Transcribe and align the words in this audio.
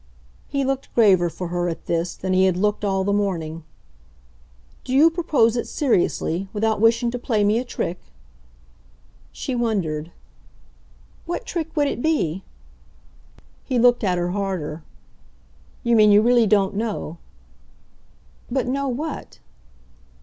He 0.47 0.63
looked 0.65 0.91
graver 0.95 1.29
for 1.29 1.49
her, 1.49 1.69
at 1.69 1.85
this, 1.85 2.15
than 2.15 2.33
he 2.33 2.45
had 2.45 2.57
looked 2.57 2.83
all 2.83 3.03
the 3.03 3.13
morning. 3.13 3.63
"Do 4.83 4.93
you 4.95 5.11
propose 5.11 5.55
it 5.55 5.67
seriously 5.67 6.49
without 6.53 6.81
wishing 6.81 7.11
to 7.11 7.19
play 7.19 7.43
me 7.43 7.59
a 7.59 7.63
trick?" 7.63 7.99
She 9.31 9.53
wondered. 9.53 10.11
"What 11.27 11.45
trick 11.45 11.75
would 11.77 11.85
it 11.87 12.01
be?" 12.01 12.43
He 13.63 13.77
looked 13.77 14.03
at 14.03 14.17
her 14.17 14.31
harder. 14.31 14.81
"You 15.83 15.95
mean 15.95 16.11
you 16.11 16.23
really 16.23 16.47
don't 16.47 16.73
know?" 16.75 17.19
"But 18.49 18.65
know 18.65 18.87
what?" 18.87 19.37